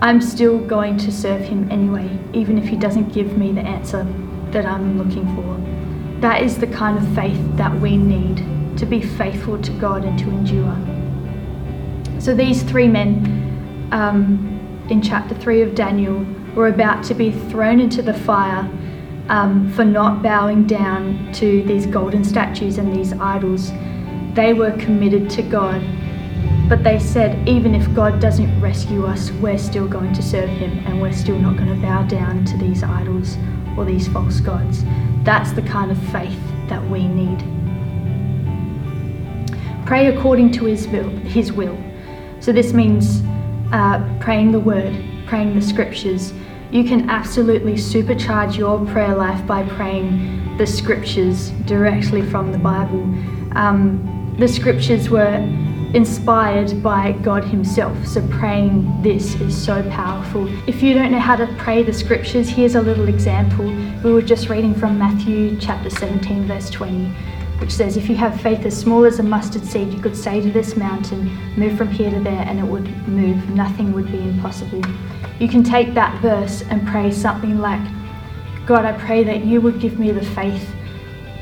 I'm 0.01 0.21
still 0.21 0.59
going 0.59 0.97
to 0.99 1.11
serve 1.11 1.41
Him 1.41 1.69
anyway, 1.69 2.17
even 2.31 2.57
if 2.57 2.63
He 2.63 2.77
doesn't 2.77 3.11
give 3.11 3.37
me 3.37 3.51
the 3.51 3.63
answer 3.63 4.07
that 4.51 4.65
I'm 4.65 4.97
looking 4.97 5.25
for. 5.35 6.21
That 6.21 6.41
is 6.41 6.57
the 6.57 6.67
kind 6.67 6.97
of 6.97 7.05
faith 7.13 7.57
that 7.57 7.77
we 7.81 7.97
need 7.97 8.56
to 8.77 8.85
be 8.85 9.01
faithful 9.01 9.61
to 9.61 9.71
God 9.73 10.05
and 10.05 10.17
to 10.19 10.29
endure. 10.29 10.75
So 12.21 12.33
these 12.33 12.63
three 12.63 12.87
men 12.87 13.89
um, 13.91 14.87
in 14.89 15.01
chapter 15.01 15.35
3 15.35 15.61
of 15.61 15.75
Daniel 15.75 16.25
were 16.55 16.67
about 16.67 17.03
to 17.05 17.13
be 17.13 17.31
thrown 17.31 17.79
into 17.79 18.01
the 18.01 18.13
fire 18.13 18.69
um, 19.29 19.71
for 19.73 19.83
not 19.83 20.23
bowing 20.23 20.65
down 20.65 21.31
to 21.33 21.63
these 21.63 21.85
golden 21.85 22.23
statues 22.23 22.77
and 22.77 22.95
these 22.95 23.13
idols. 23.13 23.71
They 24.33 24.53
were 24.53 24.71
committed 24.77 25.29
to 25.31 25.41
God, 25.41 25.81
but 26.69 26.83
they 26.83 26.99
said, 26.99 27.47
even 27.47 27.75
if 27.75 27.93
God 27.93 28.19
doesn't 28.19 28.61
rescue 28.61 29.05
us, 29.05 29.31
we're 29.31 29.57
still 29.57 29.87
going 29.87 30.13
to 30.13 30.21
serve 30.21 30.49
Him 30.49 30.79
and 30.85 31.01
we're 31.01 31.13
still 31.13 31.37
not 31.37 31.57
going 31.57 31.73
to 31.73 31.81
bow 31.81 32.03
down 32.03 32.45
to 32.45 32.57
these 32.57 32.83
idols 32.83 33.37
or 33.77 33.85
these 33.85 34.07
false 34.07 34.39
gods. 34.39 34.83
That's 35.23 35.51
the 35.51 35.61
kind 35.61 35.91
of 35.91 35.97
faith 36.11 36.39
that 36.69 36.83
we 36.89 37.07
need. 37.07 37.56
Pray 39.87 40.07
according 40.07 40.51
to 40.51 40.65
His 40.65 40.85
will. 40.89 41.07
His 41.07 41.53
will. 41.53 41.77
So 42.41 42.51
this 42.51 42.73
means 42.73 43.21
uh, 43.71 44.03
praying 44.19 44.51
the 44.51 44.59
Word, 44.59 44.93
praying 45.27 45.55
the 45.55 45.61
Scriptures. 45.61 46.33
You 46.71 46.83
can 46.83 47.09
absolutely 47.09 47.75
supercharge 47.75 48.57
your 48.57 48.85
prayer 48.87 49.15
life 49.15 49.47
by 49.47 49.63
praying 49.63 50.57
the 50.57 50.67
Scriptures 50.67 51.51
directly 51.65 52.21
from 52.21 52.51
the 52.51 52.57
Bible. 52.57 53.03
Um, 53.57 54.35
the 54.37 54.49
Scriptures 54.49 55.09
were 55.09 55.37
inspired 55.93 56.83
by 56.83 57.13
God 57.13 57.45
Himself. 57.45 58.05
So 58.05 58.27
praying 58.27 59.01
this 59.01 59.35
is 59.35 59.55
so 59.55 59.89
powerful. 59.89 60.49
If 60.67 60.83
you 60.83 60.95
don't 60.95 61.13
know 61.13 61.19
how 61.19 61.37
to 61.37 61.47
pray 61.59 61.81
the 61.81 61.93
scriptures, 61.93 62.49
here's 62.49 62.75
a 62.75 62.81
little 62.81 63.07
example. 63.07 63.73
We 64.03 64.11
were 64.11 64.21
just 64.21 64.49
reading 64.49 64.75
from 64.75 64.99
Matthew 64.99 65.57
chapter 65.61 65.89
17, 65.89 66.45
verse 66.45 66.69
20 66.69 67.09
which 67.59 67.71
says, 67.71 67.97
If 67.97 68.09
you 68.09 68.15
have 68.15 68.39
faith 68.41 68.65
as 68.65 68.77
small 68.77 69.05
as 69.05 69.19
a 69.19 69.23
mustard 69.23 69.65
seed, 69.65 69.93
you 69.93 69.99
could 69.99 70.15
say 70.15 70.41
to 70.41 70.51
this 70.51 70.75
mountain, 70.75 71.25
Move 71.57 71.77
from 71.77 71.89
here 71.89 72.11
to 72.11 72.19
there, 72.19 72.43
and 72.47 72.59
it 72.59 72.65
would 72.65 73.07
move. 73.07 73.49
Nothing 73.49 73.93
would 73.93 74.11
be 74.11 74.19
impossible. 74.19 74.81
You 75.39 75.47
can 75.47 75.63
take 75.63 75.93
that 75.93 76.21
verse 76.21 76.61
and 76.63 76.87
pray 76.87 77.11
something 77.11 77.59
like, 77.59 77.81
God, 78.65 78.85
I 78.85 78.93
pray 78.93 79.23
that 79.23 79.45
you 79.45 79.61
would 79.61 79.79
give 79.79 79.99
me 79.99 80.11
the 80.11 80.25
faith 80.25 80.69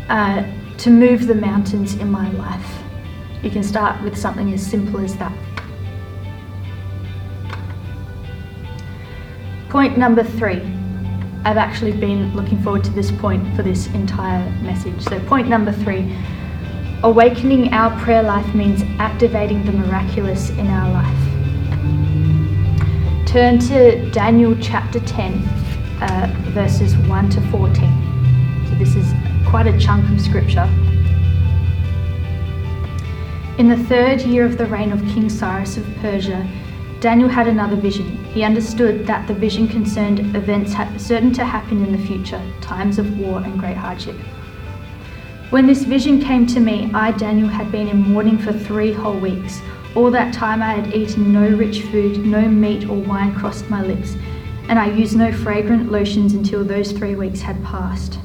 uh, 0.09 0.43
to 0.77 0.89
move 0.89 1.27
the 1.27 1.35
mountains 1.35 1.95
in 1.95 2.11
my 2.11 2.29
life. 2.31 2.83
You 3.41 3.49
can 3.49 3.63
start 3.63 4.01
with 4.03 4.17
something 4.17 4.53
as 4.53 4.65
simple 4.65 4.99
as 4.99 5.15
that. 5.17 5.35
Point 9.69 9.97
number 9.97 10.23
three 10.23 10.61
I've 11.45 11.57
actually 11.57 11.91
been 11.91 12.35
looking 12.35 12.59
forward 12.63 12.83
to 12.85 12.91
this 12.91 13.11
point 13.11 13.55
for 13.55 13.61
this 13.61 13.85
entire 13.93 14.49
message. 14.61 14.99
So, 15.03 15.19
point 15.25 15.47
number 15.47 15.71
three 15.71 16.17
awakening 17.03 17.71
our 17.71 17.95
prayer 18.01 18.23
life 18.23 18.55
means 18.55 18.81
activating 18.97 19.63
the 19.63 19.71
miraculous 19.71 20.49
in 20.49 20.65
our 20.65 20.91
life. 20.91 21.19
Turn 23.27 23.59
to 23.59 24.09
Daniel 24.09 24.57
chapter 24.59 24.99
10, 24.99 25.33
uh, 26.01 26.33
verses 26.47 26.97
1 26.97 27.29
to 27.29 27.41
14. 27.51 27.75
So, 28.67 28.75
this 28.79 28.95
is 28.95 29.13
quite 29.47 29.67
a 29.67 29.77
chunk 29.77 30.09
of 30.09 30.19
scripture. 30.19 30.67
In 33.59 33.69
the 33.69 33.77
third 33.87 34.21
year 34.21 34.45
of 34.45 34.57
the 34.57 34.65
reign 34.65 34.91
of 34.91 34.99
King 35.13 35.29
Cyrus 35.29 35.77
of 35.77 35.85
Persia, 35.97 36.49
Daniel 37.05 37.29
had 37.29 37.47
another 37.47 37.75
vision. 37.75 38.25
He 38.33 38.43
understood 38.43 39.05
that 39.05 39.27
the 39.27 39.33
vision 39.35 39.67
concerned 39.67 40.35
events 40.35 40.73
certain 40.97 41.31
to 41.33 41.45
happen 41.45 41.85
in 41.85 41.91
the 41.91 42.03
future, 42.03 42.41
times 42.61 42.97
of 42.97 43.19
war 43.19 43.41
and 43.41 43.59
great 43.59 43.77
hardship. 43.77 44.15
When 45.51 45.67
this 45.67 45.83
vision 45.83 46.19
came 46.19 46.47
to 46.47 46.59
me, 46.59 46.89
I, 46.95 47.11
Daniel, 47.11 47.47
had 47.47 47.71
been 47.71 47.89
in 47.89 47.97
mourning 47.97 48.39
for 48.39 48.51
three 48.51 48.91
whole 48.91 49.19
weeks. 49.19 49.61
All 49.93 50.09
that 50.09 50.33
time 50.33 50.63
I 50.63 50.73
had 50.73 50.95
eaten 50.95 51.31
no 51.31 51.47
rich 51.47 51.83
food, 51.83 52.25
no 52.25 52.41
meat 52.47 52.89
or 52.89 52.97
wine 52.97 53.35
crossed 53.35 53.69
my 53.69 53.83
lips, 53.83 54.15
and 54.67 54.79
I 54.79 54.89
used 54.89 55.15
no 55.15 55.31
fragrant 55.31 55.91
lotions 55.91 56.33
until 56.33 56.63
those 56.63 56.91
three 56.91 57.13
weeks 57.13 57.41
had 57.41 57.63
passed. 57.63 58.17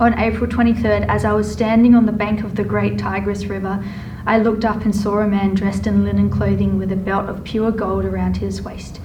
On 0.00 0.18
April 0.18 0.50
23rd, 0.50 1.06
as 1.08 1.26
I 1.26 1.34
was 1.34 1.52
standing 1.52 1.94
on 1.94 2.06
the 2.06 2.12
bank 2.12 2.42
of 2.42 2.56
the 2.56 2.64
great 2.64 2.98
Tigris 2.98 3.44
River, 3.44 3.84
I 4.26 4.38
looked 4.38 4.64
up 4.64 4.84
and 4.84 4.96
saw 4.96 5.18
a 5.18 5.26
man 5.26 5.54
dressed 5.54 5.86
in 5.86 6.04
linen 6.04 6.30
clothing 6.30 6.78
with 6.78 6.90
a 6.90 6.96
belt 6.96 7.28
of 7.28 7.44
pure 7.44 7.70
gold 7.70 8.06
around 8.06 8.38
his 8.38 8.62
waist. 8.62 9.00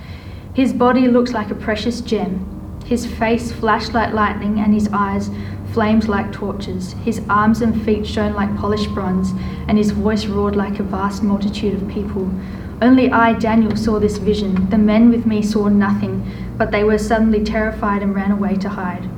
His 0.54 0.72
body 0.72 1.08
looked 1.08 1.34
like 1.34 1.52
a 1.52 1.56
precious 1.56 2.00
gem. 2.00 2.46
His 2.86 3.06
face 3.06 3.52
flashed 3.52 3.94
like 3.94 4.14
lightning, 4.14 4.60
and 4.60 4.74
his 4.74 4.90
eyes 4.94 5.30
flamed 5.74 6.08
like 6.08 6.32
torches. 6.32 6.94
His 7.04 7.22
arms 7.30 7.62
and 7.62 7.82
feet 7.84 8.08
shone 8.08 8.34
like 8.34 8.56
polished 8.58 8.94
bronze, 8.94 9.32
and 9.68 9.78
his 9.78 9.92
voice 9.92 10.26
roared 10.26 10.56
like 10.56 10.80
a 10.80 10.84
vast 10.84 11.22
multitude 11.22 11.82
of 11.82 11.88
people. 11.90 12.32
Only 12.82 13.12
I, 13.12 13.34
Daniel, 13.34 13.76
saw 13.76 14.00
this 14.00 14.18
vision. 14.18 14.70
The 14.70 14.78
men 14.78 15.10
with 15.10 15.26
me 15.26 15.42
saw 15.42 15.68
nothing, 15.68 16.26
but 16.58 16.72
they 16.72 16.86
were 16.86 16.98
suddenly 16.98 17.44
terrified 17.44 18.02
and 18.02 18.16
ran 18.16 18.32
away 18.32 18.56
to 18.56 18.70
hide. 18.70 19.10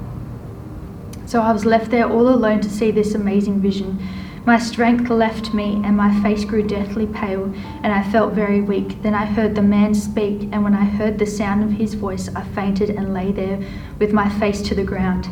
So 1.28 1.42
I 1.42 1.54
was 1.54 1.64
left 1.64 1.92
there 1.92 2.10
all 2.10 2.28
alone 2.28 2.60
to 2.62 2.70
see 2.70 2.90
this 2.90 3.14
amazing 3.14 3.62
vision. 3.62 4.00
My 4.44 4.58
strength 4.58 5.12
left 5.12 5.54
me, 5.54 5.80
and 5.86 5.96
my 5.96 6.20
face 6.24 6.46
grew 6.46 6.64
deathly 6.64 7.06
pale, 7.06 7.44
and 7.84 7.94
I 7.94 8.02
felt 8.12 8.34
very 8.34 8.60
weak. 8.60 9.00
Then 9.04 9.14
I 9.14 9.24
heard 9.24 9.54
the 9.54 9.62
man 9.62 9.94
speak, 9.94 10.50
and 10.52 10.64
when 10.64 10.74
I 10.74 10.84
heard 10.84 11.20
the 11.20 11.28
sound 11.28 11.64
of 11.64 11.70
his 11.78 11.94
voice, 11.94 12.28
I 12.36 12.42
fainted 12.42 12.90
and 12.90 13.14
lay 13.14 13.32
there 13.32 13.60
with 14.00 14.14
my 14.14 14.28
face 14.40 14.64
to 14.64 14.74
the 14.74 14.84
ground. 14.84 15.30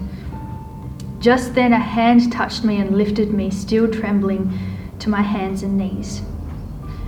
Just 1.19 1.55
then 1.55 1.73
a 1.73 1.79
hand 1.79 2.31
touched 2.31 2.63
me 2.63 2.77
and 2.77 2.95
lifted 2.95 3.33
me, 3.33 3.49
still 3.49 3.91
trembling, 3.91 4.57
to 4.99 5.09
my 5.09 5.23
hands 5.23 5.63
and 5.63 5.75
knees. 5.75 6.21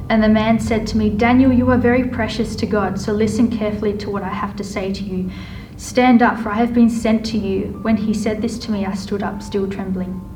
And 0.10 0.24
the 0.24 0.28
man 0.28 0.60
said 0.60 0.88
to 0.88 0.98
me, 0.98 1.12
Daniel, 1.12 1.54
you 1.54 1.70
are 1.70 1.78
very 1.78 2.06
precious 2.06 2.56
to 2.58 2.66
God, 2.66 3.00
so 3.00 3.14
listen 3.14 3.56
carefully 3.56 3.96
to 4.00 4.10
what 4.10 4.24
I 4.24 4.30
have 4.30 4.56
to 4.56 4.64
say 4.64 4.92
to 4.92 5.04
you. 5.04 5.30
Stand 5.78 6.24
up, 6.24 6.40
for 6.40 6.50
I 6.50 6.56
have 6.56 6.74
been 6.74 6.90
sent 6.90 7.24
to 7.28 7.38
you. 7.38 7.80
When 7.84 7.96
he 7.96 8.14
said 8.16 8.42
this 8.42 8.58
to 8.60 8.72
me, 8.72 8.88
I 8.88 8.96
stood 8.96 9.22
up, 9.22 9.44
still 9.44 9.70
trembling. 9.70 10.31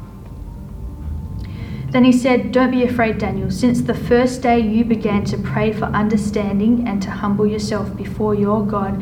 Then 1.95 2.03
he 2.03 2.11
said, 2.11 2.51
Don't 2.51 2.71
be 2.71 2.83
afraid, 2.83 3.19
Daniel. 3.19 3.49
Since 3.49 3.79
the 3.79 3.93
first 3.93 4.41
day 4.41 4.59
you 4.59 4.83
began 4.83 5.23
to 5.23 5.37
pray 5.37 5.71
for 5.71 5.85
understanding 5.85 6.85
and 6.85 7.01
to 7.01 7.09
humble 7.09 7.47
yourself 7.47 7.95
before 7.95 8.35
your 8.35 8.65
God, 8.65 9.01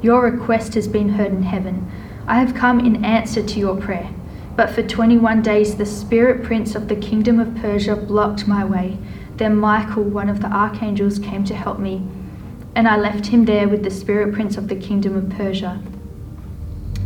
your 0.00 0.22
request 0.22 0.72
has 0.72 0.88
been 0.88 1.10
heard 1.10 1.32
in 1.32 1.42
heaven. 1.42 1.92
I 2.26 2.38
have 2.38 2.54
come 2.54 2.80
in 2.80 3.04
answer 3.04 3.42
to 3.42 3.60
your 3.60 3.76
prayer. 3.76 4.08
But 4.56 4.70
for 4.70 4.82
21 4.82 5.42
days, 5.42 5.76
the 5.76 5.84
spirit 5.84 6.42
prince 6.42 6.74
of 6.74 6.88
the 6.88 6.96
kingdom 6.96 7.38
of 7.38 7.54
Persia 7.56 7.96
blocked 7.96 8.48
my 8.48 8.64
way. 8.64 8.96
Then 9.36 9.54
Michael, 9.54 10.04
one 10.04 10.30
of 10.30 10.40
the 10.40 10.48
archangels, 10.48 11.18
came 11.18 11.44
to 11.44 11.54
help 11.54 11.80
me, 11.80 12.02
and 12.74 12.88
I 12.88 12.96
left 12.96 13.26
him 13.26 13.44
there 13.44 13.68
with 13.68 13.84
the 13.84 13.90
spirit 13.90 14.32
prince 14.32 14.56
of 14.56 14.68
the 14.68 14.76
kingdom 14.76 15.18
of 15.18 15.28
Persia. 15.36 15.82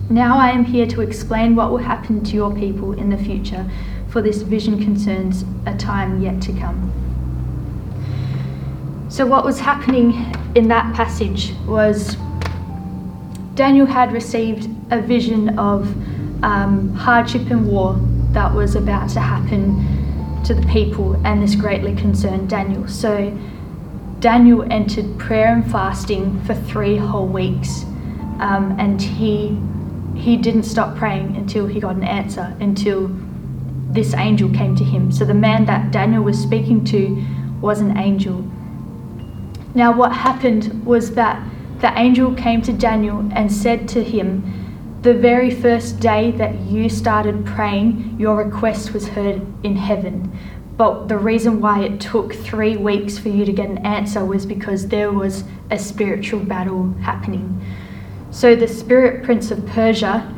Now 0.08 0.38
I 0.38 0.50
am 0.50 0.64
here 0.64 0.86
to 0.86 1.00
explain 1.00 1.56
what 1.56 1.72
will 1.72 1.78
happen 1.78 2.22
to 2.22 2.36
your 2.36 2.54
people 2.54 2.92
in 2.92 3.10
the 3.10 3.18
future 3.18 3.68
for 4.16 4.22
this 4.22 4.40
vision 4.40 4.82
concerns 4.82 5.44
a 5.66 5.76
time 5.76 6.22
yet 6.22 6.40
to 6.40 6.50
come. 6.54 6.90
So, 9.10 9.26
what 9.26 9.44
was 9.44 9.60
happening 9.60 10.34
in 10.54 10.68
that 10.68 10.94
passage 10.94 11.52
was 11.66 12.16
Daniel 13.54 13.84
had 13.84 14.12
received 14.12 14.70
a 14.90 15.02
vision 15.02 15.58
of 15.58 15.82
um, 16.42 16.94
hardship 16.94 17.50
and 17.50 17.68
war 17.68 18.00
that 18.30 18.54
was 18.54 18.74
about 18.74 19.10
to 19.10 19.20
happen 19.20 20.42
to 20.44 20.54
the 20.54 20.66
people, 20.68 21.20
and 21.26 21.42
this 21.42 21.54
greatly 21.54 21.94
concerned 21.94 22.48
Daniel. 22.48 22.88
So, 22.88 23.38
Daniel 24.20 24.66
entered 24.72 25.18
prayer 25.18 25.52
and 25.52 25.70
fasting 25.70 26.42
for 26.44 26.54
three 26.54 26.96
whole 26.96 27.28
weeks, 27.28 27.82
um, 28.40 28.74
and 28.78 28.98
he 28.98 29.60
he 30.18 30.38
didn't 30.38 30.62
stop 30.62 30.96
praying 30.96 31.36
until 31.36 31.66
he 31.66 31.80
got 31.80 31.96
an 31.96 32.02
answer, 32.02 32.56
until 32.60 33.10
this 33.96 34.14
angel 34.14 34.50
came 34.50 34.76
to 34.76 34.84
him. 34.84 35.10
So 35.10 35.24
the 35.24 35.34
man 35.34 35.64
that 35.64 35.90
Daniel 35.90 36.22
was 36.22 36.38
speaking 36.38 36.84
to 36.84 37.24
was 37.60 37.80
an 37.80 37.96
angel. 37.96 38.44
Now, 39.74 39.92
what 39.92 40.12
happened 40.12 40.84
was 40.86 41.14
that 41.14 41.42
the 41.80 41.98
angel 41.98 42.34
came 42.34 42.62
to 42.62 42.72
Daniel 42.72 43.28
and 43.34 43.50
said 43.50 43.88
to 43.88 44.04
him, 44.04 44.98
The 45.02 45.14
very 45.14 45.50
first 45.50 45.98
day 45.98 46.30
that 46.32 46.60
you 46.60 46.88
started 46.88 47.44
praying, 47.44 48.16
your 48.18 48.36
request 48.36 48.92
was 48.92 49.08
heard 49.08 49.44
in 49.64 49.76
heaven. 49.76 50.38
But 50.76 51.08
the 51.08 51.16
reason 51.16 51.60
why 51.60 51.82
it 51.84 52.00
took 52.00 52.34
three 52.34 52.76
weeks 52.76 53.18
for 53.18 53.30
you 53.30 53.44
to 53.46 53.52
get 53.52 53.70
an 53.70 53.78
answer 53.78 54.24
was 54.24 54.44
because 54.44 54.88
there 54.88 55.10
was 55.10 55.44
a 55.70 55.78
spiritual 55.78 56.40
battle 56.40 56.92
happening. 57.00 57.60
So 58.30 58.54
the 58.54 58.68
spirit 58.68 59.24
prince 59.24 59.50
of 59.50 59.66
Persia 59.66 60.32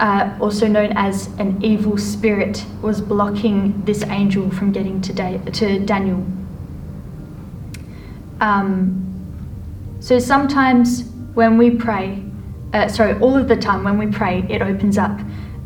uh, 0.00 0.36
also 0.40 0.66
known 0.66 0.92
as 0.96 1.28
an 1.38 1.62
evil 1.62 1.96
spirit, 1.96 2.64
was 2.82 3.00
blocking 3.00 3.82
this 3.84 4.02
angel 4.04 4.50
from 4.50 4.72
getting 4.72 5.00
to, 5.00 5.12
da- 5.12 5.38
to 5.38 5.78
Daniel. 5.80 6.24
Um, 8.40 9.02
so 10.00 10.18
sometimes 10.18 11.04
when 11.34 11.56
we 11.56 11.70
pray, 11.70 12.22
uh, 12.72 12.88
sorry, 12.88 13.18
all 13.20 13.36
of 13.36 13.48
the 13.48 13.56
time 13.56 13.84
when 13.84 13.98
we 13.98 14.06
pray, 14.06 14.44
it 14.50 14.62
opens 14.62 14.98
up 14.98 15.18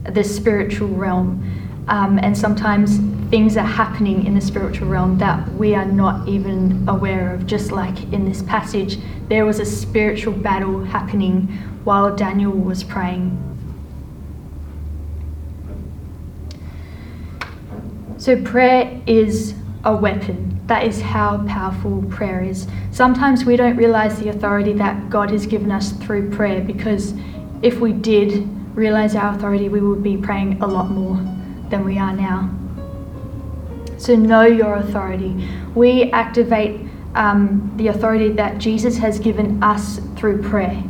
the 0.04 0.22
spiritual 0.22 0.88
realm. 0.88 1.44
Um, 1.88 2.18
and 2.18 2.36
sometimes 2.36 2.98
things 3.30 3.56
are 3.56 3.66
happening 3.66 4.26
in 4.26 4.34
the 4.34 4.40
spiritual 4.40 4.88
realm 4.88 5.18
that 5.18 5.48
we 5.54 5.74
are 5.74 5.84
not 5.84 6.28
even 6.28 6.88
aware 6.88 7.34
of. 7.34 7.46
Just 7.46 7.72
like 7.72 8.00
in 8.12 8.24
this 8.24 8.42
passage, 8.42 8.98
there 9.28 9.44
was 9.44 9.58
a 9.58 9.64
spiritual 9.64 10.32
battle 10.32 10.84
happening 10.84 11.48
while 11.84 12.14
Daniel 12.14 12.52
was 12.52 12.84
praying. 12.84 13.49
So, 18.20 18.36
prayer 18.42 19.00
is 19.06 19.54
a 19.82 19.96
weapon. 19.96 20.60
That 20.66 20.86
is 20.86 21.00
how 21.00 21.42
powerful 21.46 22.04
prayer 22.10 22.44
is. 22.44 22.66
Sometimes 22.90 23.46
we 23.46 23.56
don't 23.56 23.76
realize 23.76 24.18
the 24.18 24.28
authority 24.28 24.74
that 24.74 25.08
God 25.08 25.30
has 25.30 25.46
given 25.46 25.72
us 25.72 25.92
through 25.92 26.28
prayer 26.28 26.60
because 26.60 27.14
if 27.62 27.80
we 27.80 27.94
did 27.94 28.46
realize 28.76 29.16
our 29.16 29.34
authority, 29.34 29.70
we 29.70 29.80
would 29.80 30.02
be 30.02 30.18
praying 30.18 30.60
a 30.60 30.66
lot 30.66 30.90
more 30.90 31.16
than 31.70 31.82
we 31.82 31.96
are 31.96 32.12
now. 32.12 32.50
So, 33.96 34.14
know 34.16 34.44
your 34.44 34.74
authority. 34.74 35.48
We 35.74 36.10
activate 36.12 36.78
um, 37.14 37.72
the 37.76 37.88
authority 37.88 38.32
that 38.32 38.58
Jesus 38.58 38.98
has 38.98 39.18
given 39.18 39.62
us 39.62 39.98
through 40.16 40.42
prayer. 40.42 40.84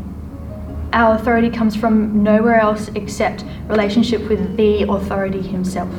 Our 0.93 1.15
authority 1.15 1.51
comes 1.51 1.77
from 1.77 2.25
nowhere 2.25 2.59
else 2.59 2.89
except 2.97 3.45
relationship 3.69 4.29
with 4.29 4.57
the 4.57 4.83
authority 4.83 5.43
Himself. 5.43 5.95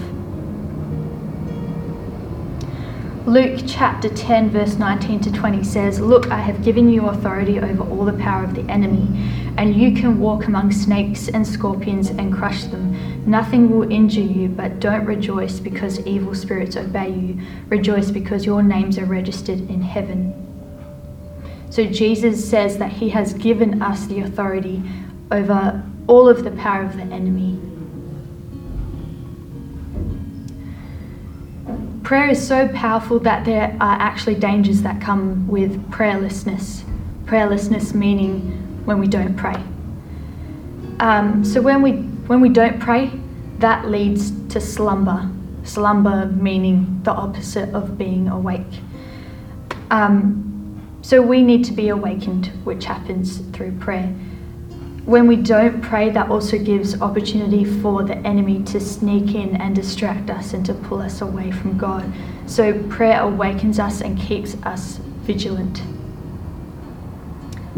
Luke 3.31 3.61
chapter 3.65 4.09
10, 4.09 4.49
verse 4.49 4.75
19 4.75 5.21
to 5.21 5.31
20 5.31 5.63
says, 5.63 6.01
Look, 6.01 6.29
I 6.29 6.37
have 6.37 6.65
given 6.65 6.89
you 6.89 7.07
authority 7.07 7.61
over 7.61 7.81
all 7.89 8.03
the 8.03 8.11
power 8.11 8.43
of 8.43 8.55
the 8.55 8.69
enemy, 8.69 9.07
and 9.55 9.73
you 9.73 9.93
can 9.93 10.19
walk 10.19 10.47
among 10.47 10.73
snakes 10.73 11.29
and 11.29 11.47
scorpions 11.47 12.09
and 12.09 12.33
crush 12.33 12.65
them. 12.65 13.23
Nothing 13.25 13.69
will 13.69 13.89
injure 13.89 14.19
you, 14.19 14.49
but 14.49 14.81
don't 14.81 15.05
rejoice 15.05 15.61
because 15.61 16.05
evil 16.05 16.35
spirits 16.35 16.75
obey 16.75 17.11
you. 17.11 17.41
Rejoice 17.69 18.11
because 18.11 18.45
your 18.45 18.61
names 18.61 18.97
are 18.97 19.05
registered 19.05 19.61
in 19.69 19.81
heaven. 19.81 20.33
So 21.69 21.85
Jesus 21.85 22.49
says 22.49 22.79
that 22.79 22.91
he 22.91 23.07
has 23.11 23.33
given 23.33 23.81
us 23.81 24.07
the 24.07 24.19
authority 24.19 24.83
over 25.31 25.81
all 26.07 26.27
of 26.27 26.43
the 26.43 26.51
power 26.51 26.83
of 26.83 26.97
the 26.97 27.03
enemy. 27.03 27.70
Prayer 32.11 32.27
is 32.27 32.45
so 32.45 32.67
powerful 32.73 33.19
that 33.19 33.45
there 33.45 33.73
are 33.79 33.97
actually 33.97 34.35
dangers 34.35 34.81
that 34.81 34.99
come 34.99 35.47
with 35.47 35.81
prayerlessness. 35.91 36.83
Prayerlessness 37.23 37.93
meaning 37.93 38.41
when 38.83 38.99
we 38.99 39.07
don't 39.07 39.37
pray. 39.37 39.55
Um, 40.99 41.45
so 41.45 41.61
when 41.61 41.81
we 41.81 41.93
when 42.27 42.41
we 42.41 42.49
don't 42.49 42.81
pray, 42.81 43.11
that 43.59 43.87
leads 43.87 44.31
to 44.49 44.59
slumber. 44.59 45.31
Slumber 45.63 46.25
meaning 46.25 46.99
the 47.03 47.11
opposite 47.11 47.73
of 47.73 47.97
being 47.97 48.27
awake. 48.27 48.81
Um, 49.89 50.99
so 51.01 51.21
we 51.21 51.41
need 51.41 51.63
to 51.63 51.71
be 51.71 51.87
awakened, 51.87 52.47
which 52.65 52.83
happens 52.83 53.37
through 53.53 53.77
prayer 53.79 54.13
when 55.05 55.25
we 55.25 55.35
don't 55.35 55.81
pray, 55.81 56.09
that 56.11 56.29
also 56.29 56.57
gives 56.59 57.01
opportunity 57.01 57.65
for 57.65 58.03
the 58.03 58.17
enemy 58.17 58.63
to 58.65 58.79
sneak 58.79 59.33
in 59.33 59.55
and 59.55 59.75
distract 59.75 60.29
us 60.29 60.53
and 60.53 60.65
to 60.67 60.73
pull 60.73 61.01
us 61.01 61.21
away 61.21 61.51
from 61.51 61.77
God. 61.77 62.11
So 62.45 62.81
prayer 62.83 63.21
awakens 63.21 63.79
us 63.79 64.01
and 64.01 64.17
keeps 64.19 64.55
us 64.63 64.97
vigilant. 65.23 65.81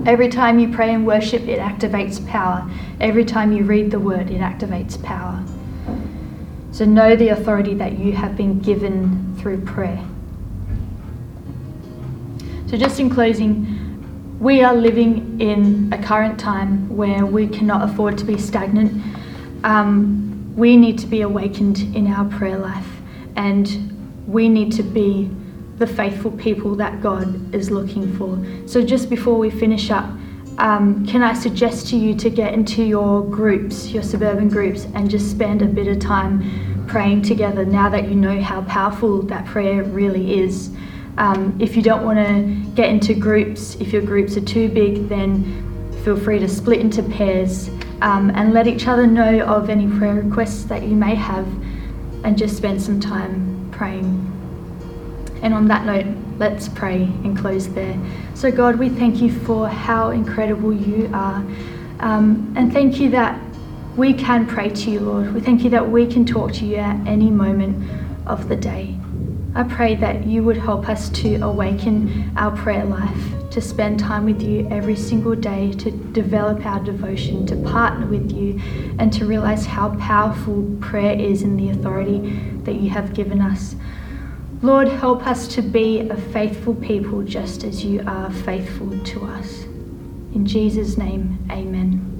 Every 0.05 0.27
time 0.27 0.59
you 0.59 0.73
pray 0.73 0.93
and 0.93 1.07
worship, 1.07 1.43
it 1.43 1.59
activates 1.59 2.25
power. 2.27 2.69
Every 2.99 3.23
time 3.23 3.53
you 3.53 3.63
read 3.63 3.91
the 3.91 3.99
word, 3.99 4.29
it 4.29 4.41
activates 4.41 5.01
power. 5.01 5.41
So 6.71 6.83
know 6.83 7.15
the 7.15 7.29
authority 7.29 7.73
that 7.75 7.99
you 7.99 8.11
have 8.13 8.35
been 8.35 8.59
given 8.59 9.35
through 9.37 9.61
prayer. 9.61 10.03
So, 12.67 12.77
just 12.77 12.99
in 12.99 13.07
closing, 13.11 13.82
we 14.43 14.61
are 14.61 14.75
living 14.75 15.39
in 15.39 15.87
a 15.93 15.97
current 15.97 16.37
time 16.37 16.93
where 16.97 17.25
we 17.25 17.47
cannot 17.47 17.89
afford 17.89 18.17
to 18.17 18.25
be 18.25 18.37
stagnant. 18.37 18.91
Um, 19.63 20.53
we 20.57 20.75
need 20.75 20.99
to 20.99 21.07
be 21.07 21.21
awakened 21.21 21.79
in 21.95 22.07
our 22.07 22.25
prayer 22.25 22.59
life 22.59 22.85
and 23.37 24.25
we 24.27 24.49
need 24.49 24.73
to 24.73 24.83
be 24.83 25.31
the 25.77 25.87
faithful 25.87 26.31
people 26.31 26.75
that 26.75 27.01
God 27.01 27.55
is 27.55 27.71
looking 27.71 28.17
for. 28.17 28.37
So, 28.67 28.83
just 28.83 29.09
before 29.09 29.37
we 29.37 29.49
finish 29.49 29.89
up, 29.89 30.09
um, 30.57 31.07
can 31.07 31.23
I 31.23 31.33
suggest 31.33 31.87
to 31.91 31.95
you 31.95 32.13
to 32.15 32.29
get 32.29 32.53
into 32.53 32.83
your 32.83 33.23
groups, 33.23 33.91
your 33.91 34.03
suburban 34.03 34.49
groups, 34.49 34.87
and 34.93 35.09
just 35.09 35.31
spend 35.31 35.61
a 35.61 35.67
bit 35.67 35.87
of 35.87 35.99
time 35.99 36.85
praying 36.85 37.21
together 37.21 37.63
now 37.63 37.87
that 37.89 38.09
you 38.09 38.15
know 38.15 38.41
how 38.41 38.61
powerful 38.63 39.21
that 39.21 39.45
prayer 39.45 39.83
really 39.85 40.41
is? 40.41 40.69
Um, 41.17 41.55
if 41.59 41.75
you 41.75 41.81
don't 41.81 42.03
want 42.03 42.19
to 42.19 42.71
get 42.75 42.89
into 42.89 43.13
groups, 43.13 43.75
if 43.75 43.93
your 43.93 44.01
groups 44.01 44.35
are 44.35 44.45
too 44.45 44.69
big, 44.69 45.09
then 45.09 45.91
feel 46.03 46.17
free 46.17 46.39
to 46.39 46.49
split 46.49 46.79
into 46.79 47.03
pairs 47.03 47.69
um, 48.01 48.29
and 48.31 48.53
let 48.53 48.67
each 48.67 48.87
other 48.87 49.07
know 49.07 49.41
of 49.41 49.69
any 49.69 49.87
prayer 49.97 50.15
requests 50.15 50.63
that 50.65 50.83
you 50.83 50.95
may 50.95 51.15
have 51.15 51.47
and 52.25 52.37
just 52.37 52.57
spend 52.57 52.81
some 52.81 52.99
time 52.99 53.69
praying. 53.71 54.29
And 55.41 55.53
on 55.53 55.67
that 55.67 55.85
note, 55.85 56.05
let's 56.37 56.67
pray 56.67 57.03
and 57.23 57.37
close 57.37 57.67
there. 57.69 57.97
So, 58.33 58.51
God, 58.51 58.77
we 58.77 58.89
thank 58.89 59.21
you 59.21 59.31
for 59.31 59.67
how 59.67 60.09
incredible 60.09 60.73
you 60.73 61.09
are. 61.13 61.45
Um, 61.99 62.53
and 62.57 62.73
thank 62.73 62.99
you 62.99 63.09
that 63.11 63.39
we 63.95 64.13
can 64.13 64.47
pray 64.47 64.69
to 64.69 64.91
you, 64.91 64.99
Lord. 64.99 65.33
We 65.33 65.41
thank 65.41 65.63
you 65.63 65.69
that 65.69 65.89
we 65.89 66.07
can 66.07 66.25
talk 66.25 66.53
to 66.53 66.65
you 66.65 66.77
at 66.77 67.07
any 67.07 67.29
moment 67.29 67.89
of 68.25 68.49
the 68.49 68.55
day. 68.55 68.97
I 69.55 69.63
pray 69.63 69.93
that 69.95 70.25
you 70.25 70.43
would 70.43 70.57
help 70.57 70.89
us 70.89 71.09
to 71.09 71.35
awaken 71.35 72.33
our 72.35 72.49
prayer 72.57 72.85
life, 72.85 73.49
to 73.51 73.61
spend 73.61 73.99
time 73.99 74.25
with 74.25 74.41
you 74.41 74.67
every 74.71 74.95
single 74.95 75.35
day, 75.35 75.73
to 75.73 75.91
develop 75.91 76.65
our 76.65 76.79
devotion, 76.79 77.45
to 77.47 77.55
partner 77.57 78.07
with 78.07 78.31
you, 78.31 78.59
and 78.97 79.13
to 79.13 79.25
realize 79.25 79.67
how 79.67 79.95
powerful 79.97 80.63
prayer 80.81 81.19
is 81.19 81.43
in 81.43 81.55
the 81.55 81.69
authority 81.69 82.19
that 82.63 82.75
you 82.75 82.89
have 82.89 83.13
given 83.13 83.41
us. 83.41 83.75
Lord, 84.63 84.87
help 84.87 85.27
us 85.27 85.47
to 85.49 85.61
be 85.61 85.99
a 86.09 86.15
faithful 86.15 86.73
people 86.73 87.21
just 87.21 87.63
as 87.63 87.85
you 87.85 88.01
are 88.07 88.31
faithful 88.31 88.89
to 88.97 89.25
us. 89.25 89.63
In 90.33 90.47
Jesus' 90.47 90.97
name, 90.97 91.45
amen. 91.51 92.12